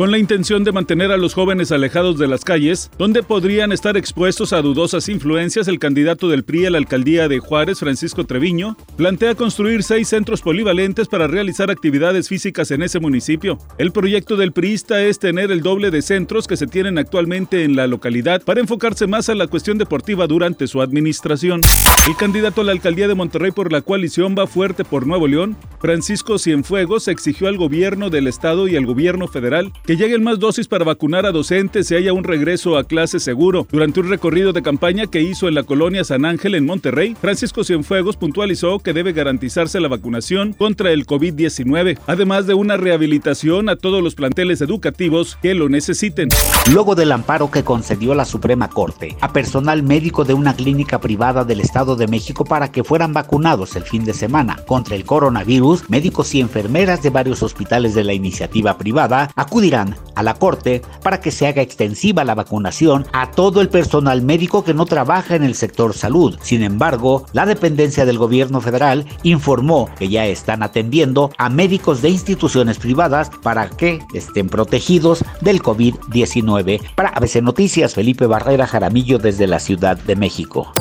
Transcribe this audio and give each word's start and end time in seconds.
Con 0.00 0.10
la 0.10 0.16
intención 0.16 0.64
de 0.64 0.72
mantener 0.72 1.12
a 1.12 1.18
los 1.18 1.34
jóvenes 1.34 1.72
alejados 1.72 2.18
de 2.18 2.26
las 2.26 2.42
calles, 2.42 2.90
donde 2.96 3.22
podrían 3.22 3.70
estar 3.70 3.98
expuestos 3.98 4.54
a 4.54 4.62
dudosas 4.62 5.10
influencias, 5.10 5.68
el 5.68 5.78
candidato 5.78 6.30
del 6.30 6.42
PRI 6.42 6.64
a 6.64 6.70
la 6.70 6.78
alcaldía 6.78 7.28
de 7.28 7.38
Juárez, 7.38 7.80
Francisco 7.80 8.24
Treviño, 8.24 8.78
plantea 8.96 9.34
construir 9.34 9.82
seis 9.82 10.08
centros 10.08 10.40
polivalentes 10.40 11.06
para 11.06 11.26
realizar 11.26 11.70
actividades 11.70 12.30
físicas 12.30 12.70
en 12.70 12.82
ese 12.82 12.98
municipio. 12.98 13.58
El 13.76 13.92
proyecto 13.92 14.38
del 14.38 14.52
priista 14.52 15.02
es 15.02 15.18
tener 15.18 15.50
el 15.50 15.60
doble 15.60 15.90
de 15.90 16.00
centros 16.00 16.46
que 16.46 16.56
se 16.56 16.66
tienen 16.66 16.96
actualmente 16.96 17.64
en 17.64 17.76
la 17.76 17.86
localidad 17.86 18.40
para 18.40 18.62
enfocarse 18.62 19.06
más 19.06 19.28
a 19.28 19.34
la 19.34 19.48
cuestión 19.48 19.76
deportiva 19.76 20.26
durante 20.26 20.66
su 20.66 20.80
administración. 20.80 21.60
El 22.06 22.16
candidato 22.16 22.62
a 22.62 22.64
la 22.64 22.72
alcaldía 22.72 23.06
de 23.06 23.14
Monterrey 23.14 23.50
por 23.50 23.70
la 23.70 23.82
coalición 23.82 24.34
va 24.34 24.46
fuerte 24.46 24.82
por 24.82 25.06
Nuevo 25.06 25.28
León, 25.28 25.58
Francisco 25.78 26.38
Cienfuegos, 26.38 27.06
exigió 27.06 27.48
al 27.48 27.58
gobierno 27.58 28.08
del 28.08 28.28
estado 28.28 28.66
y 28.66 28.76
al 28.76 28.86
gobierno 28.86 29.28
federal 29.28 29.74
que 29.90 29.96
lleguen 29.96 30.22
más 30.22 30.38
dosis 30.38 30.68
para 30.68 30.84
vacunar 30.84 31.26
a 31.26 31.32
docentes 31.32 31.90
y 31.90 31.96
haya 31.96 32.12
un 32.12 32.22
regreso 32.22 32.78
a 32.78 32.84
clase 32.84 33.18
seguro. 33.18 33.66
Durante 33.72 33.98
un 33.98 34.08
recorrido 34.08 34.52
de 34.52 34.62
campaña 34.62 35.08
que 35.08 35.20
hizo 35.20 35.48
en 35.48 35.56
la 35.56 35.64
colonia 35.64 36.04
San 36.04 36.24
Ángel 36.24 36.54
en 36.54 36.64
Monterrey, 36.64 37.16
Francisco 37.20 37.64
Cienfuegos 37.64 38.16
puntualizó 38.16 38.78
que 38.78 38.92
debe 38.92 39.12
garantizarse 39.12 39.80
la 39.80 39.88
vacunación 39.88 40.52
contra 40.52 40.92
el 40.92 41.06
COVID-19, 41.06 41.98
además 42.06 42.46
de 42.46 42.54
una 42.54 42.76
rehabilitación 42.76 43.68
a 43.68 43.74
todos 43.74 44.00
los 44.00 44.14
planteles 44.14 44.60
educativos 44.60 45.36
que 45.42 45.56
lo 45.56 45.68
necesiten. 45.68 46.28
Luego 46.72 46.94
del 46.94 47.10
amparo 47.10 47.50
que 47.50 47.64
concedió 47.64 48.14
la 48.14 48.26
Suprema 48.26 48.68
Corte 48.68 49.16
a 49.20 49.32
personal 49.32 49.82
médico 49.82 50.22
de 50.22 50.34
una 50.34 50.54
clínica 50.54 51.00
privada 51.00 51.44
del 51.44 51.60
Estado 51.60 51.96
de 51.96 52.06
México 52.06 52.44
para 52.44 52.70
que 52.70 52.84
fueran 52.84 53.12
vacunados 53.12 53.74
el 53.74 53.82
fin 53.82 54.04
de 54.04 54.14
semana 54.14 54.60
contra 54.68 54.94
el 54.94 55.04
coronavirus, 55.04 55.90
médicos 55.90 56.32
y 56.36 56.40
enfermeras 56.40 57.02
de 57.02 57.10
varios 57.10 57.42
hospitales 57.42 57.96
de 57.96 58.04
la 58.04 58.12
iniciativa 58.12 58.78
privada 58.78 59.32
a 59.74 60.22
la 60.22 60.34
Corte 60.34 60.82
para 61.02 61.20
que 61.20 61.30
se 61.30 61.46
haga 61.46 61.62
extensiva 61.62 62.24
la 62.24 62.34
vacunación 62.34 63.06
a 63.12 63.30
todo 63.30 63.60
el 63.60 63.68
personal 63.68 64.22
médico 64.22 64.64
que 64.64 64.74
no 64.74 64.86
trabaja 64.86 65.36
en 65.36 65.44
el 65.44 65.54
sector 65.54 65.94
salud. 65.94 66.38
Sin 66.42 66.62
embargo, 66.62 67.26
la 67.32 67.46
dependencia 67.46 68.04
del 68.04 68.18
gobierno 68.18 68.60
federal 68.60 69.06
informó 69.22 69.88
que 69.98 70.08
ya 70.08 70.26
están 70.26 70.62
atendiendo 70.62 71.30
a 71.38 71.48
médicos 71.48 72.02
de 72.02 72.10
instituciones 72.10 72.78
privadas 72.78 73.30
para 73.42 73.68
que 73.68 74.00
estén 74.14 74.48
protegidos 74.48 75.24
del 75.40 75.62
COVID-19. 75.62 76.94
Para 76.94 77.10
ABC 77.10 77.42
Noticias, 77.42 77.94
Felipe 77.94 78.26
Barrera 78.26 78.66
Jaramillo 78.66 79.18
desde 79.18 79.46
la 79.46 79.58
Ciudad 79.60 79.96
de 79.96 80.16
México. 80.16 80.72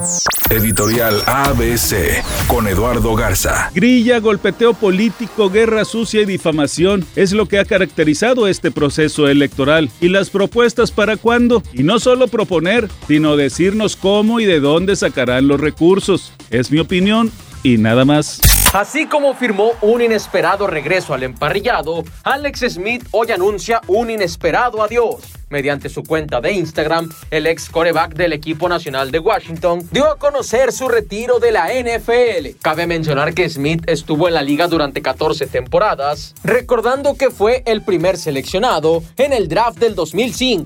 Editorial 0.50 1.22
ABC 1.28 2.24
con 2.48 2.68
Eduardo 2.68 3.14
Garza. 3.14 3.70
Grilla, 3.76 4.20
golpeteo 4.20 4.74
político, 4.74 5.52
guerra 5.52 5.86
sucia 5.86 6.22
y 6.22 6.26
difamación 6.26 7.06
es 7.16 7.34
lo 7.34 7.46
que 7.46 7.60
ha 7.60 7.66
caracterizado 7.66 8.48
este 8.48 8.72
proceso 8.72 9.28
electoral. 9.28 9.92
¿Y 10.02 10.08
las 10.08 10.32
propuestas 10.32 10.90
para 10.90 11.18
cuándo? 11.18 11.62
Y 11.72 11.84
no 11.84 12.00
solo 12.00 12.28
proponer, 12.30 12.90
sino 13.08 13.38
decirnos 13.38 13.96
cómo 13.96 14.40
y 14.40 14.46
de 14.46 14.60
dónde 14.60 14.96
sacarán 14.96 15.48
los 15.48 15.60
recursos. 15.60 16.34
Es 16.50 16.72
mi 16.72 16.80
opinión 16.80 17.32
y 17.64 17.78
nada 17.78 18.06
más. 18.06 18.42
Así 18.74 19.08
como 19.08 19.34
firmó 19.34 19.72
un 19.82 20.02
inesperado 20.02 20.68
regreso 20.68 21.14
al 21.14 21.24
emparrillado, 21.24 22.04
Alex 22.24 22.66
Smith 22.70 23.04
hoy 23.12 23.32
anuncia 23.32 23.82
un 23.88 24.12
inesperado 24.12 24.84
adiós. 24.84 25.40
Mediante 25.50 25.90
su 25.90 26.04
cuenta 26.04 26.40
de 26.40 26.52
Instagram, 26.52 27.10
el 27.32 27.48
ex 27.48 27.70
coreback 27.70 28.14
del 28.14 28.34
equipo 28.34 28.70
nacional 28.70 29.10
de 29.10 29.18
Washington 29.18 29.82
dio 29.92 30.06
a 30.06 30.18
conocer 30.18 30.72
su 30.72 30.88
retiro 30.88 31.40
de 31.40 31.52
la 31.52 31.70
NFL. 31.74 32.60
Cabe 32.62 32.86
mencionar 32.86 33.34
que 33.34 33.50
Smith 33.50 33.82
estuvo 33.88 34.28
en 34.28 34.36
la 34.36 34.44
liga 34.44 34.68
durante 34.68 35.02
14 35.02 35.48
temporadas, 35.48 36.36
recordando 36.44 37.16
que 37.16 37.32
fue 37.32 37.64
el 37.66 37.82
primer 37.82 38.18
seleccionado 38.18 39.02
en 39.18 39.34
el 39.34 39.48
draft 39.48 39.80
del 39.80 39.96
2005. 39.96 40.66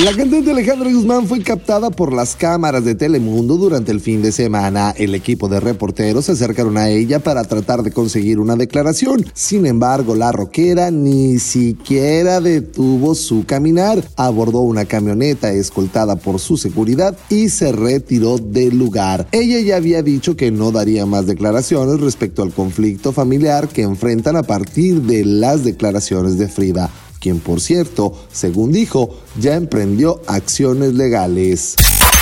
La 0.00 0.16
cantante 0.16 0.50
Alejandra 0.50 0.90
Guzmán 0.90 1.26
fue 1.26 1.42
captada 1.42 1.90
por 1.90 2.14
las 2.14 2.34
cámaras 2.34 2.82
de 2.82 2.94
Telemundo 2.94 3.58
durante 3.58 3.92
el 3.92 4.00
fin 4.00 4.22
de 4.22 4.32
semana. 4.32 4.94
El 4.96 5.14
equipo 5.14 5.48
de 5.48 5.60
reporteros 5.60 6.24
se 6.24 6.32
acercaron 6.32 6.78
a 6.78 6.88
ella 6.88 7.18
para 7.18 7.44
tratar 7.44 7.82
de 7.82 7.92
conseguir 7.92 8.40
una 8.40 8.56
declaración. 8.56 9.26
Sin 9.34 9.66
embargo, 9.66 10.14
la 10.14 10.32
roquera 10.32 10.90
ni 10.90 11.38
siquiera 11.38 12.40
detuvo 12.40 13.14
su 13.14 13.44
caminar. 13.44 14.02
Abordó 14.16 14.60
una 14.60 14.86
camioneta 14.86 15.52
escoltada 15.52 16.16
por 16.16 16.40
su 16.40 16.56
seguridad 16.56 17.14
y 17.28 17.50
se 17.50 17.70
retiró 17.70 18.38
del 18.38 18.78
lugar. 18.78 19.28
Ella 19.30 19.60
ya 19.60 19.76
había 19.76 20.02
dicho 20.02 20.36
que 20.36 20.50
no 20.50 20.72
daría 20.72 21.04
más 21.04 21.26
declaraciones 21.26 22.00
respecto 22.00 22.42
al 22.42 22.52
conflicto 22.52 23.12
familiar 23.12 23.68
que 23.68 23.82
enfrentan 23.82 24.36
a 24.36 24.42
partir 24.42 25.02
de 25.02 25.26
las 25.26 25.64
declaraciones 25.64 26.38
de 26.38 26.48
Frida 26.48 26.90
quien 27.22 27.38
por 27.38 27.60
cierto, 27.60 28.12
según 28.32 28.72
dijo, 28.72 29.16
ya 29.38 29.54
emprendió 29.54 30.20
acciones 30.26 30.94
legales. 30.94 31.76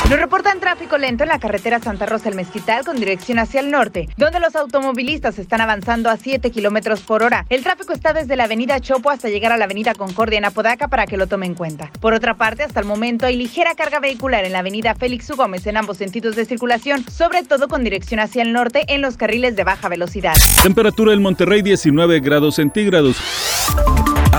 Nos 0.09 0.19
reportan 0.19 0.61
tráfico 0.61 0.99
lento 0.99 1.25
en 1.25 1.28
la 1.28 1.38
carretera 1.38 1.78
Santa 1.78 2.05
Rosa 2.05 2.28
el 2.28 2.34
Mezquital 2.34 2.84
con 2.84 2.97
dirección 2.97 3.38
hacia 3.38 3.61
el 3.61 3.71
norte, 3.71 4.09
donde 4.16 4.41
los 4.41 4.56
automovilistas 4.56 5.38
están 5.38 5.61
avanzando 5.61 6.11
a 6.11 6.16
7 6.16 6.50
kilómetros 6.50 7.00
por 7.00 7.22
hora. 7.22 7.47
El 7.49 7.62
tráfico 7.62 7.93
está 7.93 8.12
desde 8.12 8.37
la 8.37 8.44
avenida 8.44 8.81
Chopo 8.81 9.11
hasta 9.11 9.28
llegar 9.28 9.53
a 9.53 9.56
la 9.56 9.65
avenida 9.65 9.94
Concordia 9.94 10.38
en 10.38 10.44
Apodaca 10.44 10.88
para 10.88 11.06
que 11.06 11.17
lo 11.17 11.27
tome 11.27 11.47
en 11.47 11.55
cuenta. 11.55 11.91
Por 12.00 12.12
otra 12.12 12.34
parte, 12.34 12.62
hasta 12.62 12.81
el 12.81 12.87
momento 12.87 13.27
hay 13.27 13.37
ligera 13.37 13.75
carga 13.75 14.00
vehicular 14.00 14.44
en 14.44 14.53
la 14.53 14.61
avenida 14.61 14.94
Félix 14.94 15.31
U. 15.31 15.37
Gómez 15.37 15.67
en 15.67 15.77
ambos 15.77 15.99
sentidos 15.99 16.34
de 16.34 16.44
circulación, 16.44 17.05
sobre 17.11 17.43
todo 17.43 17.69
con 17.69 17.84
dirección 17.84 18.21
hacia 18.21 18.43
el 18.43 18.53
norte 18.53 18.84
en 18.88 19.03
los 19.03 19.17
carriles 19.17 19.55
de 19.55 19.65
baja 19.65 19.88
velocidad. 19.88 20.34
Temperatura 20.62 21.12
en 21.12 21.22
Monterrey 21.22 21.62
19 21.62 22.21
grados 22.21 22.56
centígrados. 22.56 23.17